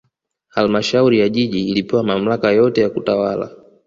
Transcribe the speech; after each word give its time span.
halmashauri 0.49 1.19
ya 1.19 1.29
jiji 1.29 1.69
ilipewa 1.69 2.03
mamlaka 2.03 2.51
yote 2.51 2.81
ya 2.81 2.89
kutawala 2.89 3.51